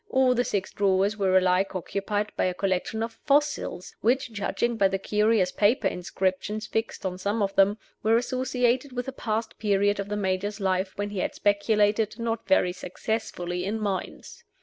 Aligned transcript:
All 0.09 0.33
the 0.33 0.43
six 0.43 0.71
drawers 0.71 1.15
were 1.15 1.37
alike 1.37 1.75
occupied 1.75 2.31
by 2.35 2.45
a 2.45 2.55
collection 2.55 3.03
of 3.03 3.19
fossils, 3.27 3.93
which 4.01 4.31
(judging 4.33 4.75
by 4.75 4.87
the 4.87 4.97
curious 4.97 5.51
paper 5.51 5.87
inscriptions 5.87 6.65
fixed 6.65 7.05
on 7.05 7.19
some 7.19 7.43
of 7.43 7.53
them) 7.53 7.77
were 8.01 8.17
associated 8.17 8.93
with 8.93 9.07
a 9.07 9.11
past 9.11 9.59
period 9.59 9.99
of 9.99 10.09
the 10.09 10.17
Major's 10.17 10.59
life 10.59 10.93
when 10.95 11.11
he 11.11 11.19
had 11.19 11.35
speculated, 11.35 12.17
not 12.17 12.47
very 12.47 12.73
successfully 12.73 13.63
in 13.63 13.79
mines. 13.79 14.43